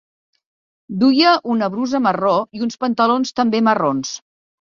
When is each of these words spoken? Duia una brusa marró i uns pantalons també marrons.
Duia 1.03 1.33
una 1.55 1.67
brusa 1.73 2.01
marró 2.05 2.31
i 2.61 2.65
uns 2.69 2.79
pantalons 2.87 3.35
també 3.41 3.63
marrons. 3.69 4.15